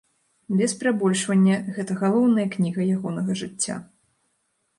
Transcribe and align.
Без 0.61 0.71
перабольшвання, 0.79 1.57
гэта 1.75 1.99
галоўная 2.01 2.47
кніга 2.57 2.81
ягонага 2.97 3.31
жыцця. 3.45 3.75